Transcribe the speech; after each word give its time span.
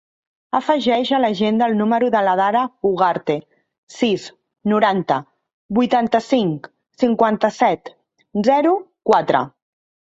Afegeix 0.59 1.11
a 1.15 1.19
l'agenda 1.25 1.67
el 1.71 1.75
número 1.81 2.09
de 2.15 2.21
l'Adara 2.29 2.63
Ugarte: 2.93 3.37
sis, 3.99 4.27
noranta, 4.75 5.21
vuitanta-cinc, 5.81 6.75
cinquanta-set, 7.07 7.97
zero, 8.53 8.79
quatre. 9.13 9.49